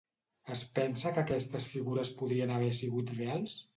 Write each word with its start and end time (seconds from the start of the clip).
Es 0.53 0.61
pensa 0.77 1.11
que 1.17 1.21
aquestes 1.23 1.67
figures 1.73 2.13
podrien 2.23 2.55
haver 2.57 2.71
sigut 2.79 3.13
reals? 3.19 3.55